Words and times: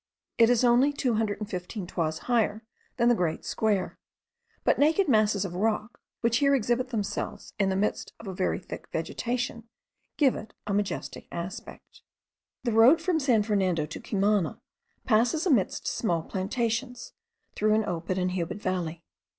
It 0.39 0.49
is 0.49 0.63
only 0.63 0.91
215 0.91 1.85
toises 1.85 2.21
higher 2.21 2.63
than 2.97 3.07
the 3.07 3.13
great 3.13 3.45
square; 3.45 3.99
but 4.63 4.79
naked 4.79 5.07
masses 5.07 5.45
of 5.45 5.53
rock, 5.53 5.99
which 6.21 6.37
here 6.39 6.55
exhibit 6.55 6.87
themselves 6.89 7.53
in 7.59 7.69
the 7.69 7.75
midst 7.75 8.11
of 8.19 8.27
a 8.27 8.57
thick 8.57 8.87
vegetation, 8.91 9.65
give 10.17 10.33
it 10.33 10.55
a 10.65 10.71
very 10.71 10.77
majestic 10.77 11.27
aspect. 11.31 12.01
The 12.63 12.71
road 12.71 12.99
from 12.99 13.19
San 13.19 13.43
Fernando 13.43 13.85
to 13.85 13.99
Cumana 13.99 14.59
passes 15.05 15.45
amidst 15.45 15.85
small 15.87 16.23
plantations, 16.23 17.13
through 17.53 17.75
an 17.75 17.85
open 17.85 18.17
and 18.17 18.31
humid 18.31 18.59
valley. 18.59 19.03